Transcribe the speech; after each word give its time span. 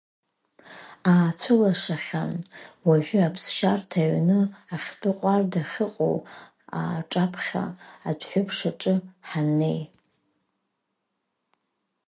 Аацәылашахьан, 1.11 2.33
уажәы 2.87 3.19
аԥсшьарҭа 3.27 4.01
ҩны 4.09 4.39
Ахьтәы 4.75 5.11
ҟәара 5.19 5.47
ахьыҟоу 5.61 6.17
аҿаԥхьа 6.79 7.63
адҳәыԥш 8.09 8.57
аҿы 8.69 8.93
ҳаннеи. 9.27 9.81